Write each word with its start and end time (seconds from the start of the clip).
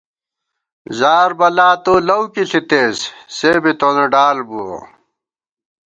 زاربَلا 0.97 1.69
تو 1.83 1.93
لؤکی 2.07 2.43
ݪِتېس، 2.49 2.97
سے 3.35 3.51
بی 3.63 3.71
تونہ 3.79 4.05
ڈال 4.13 4.37
بُوَہ 4.47 4.79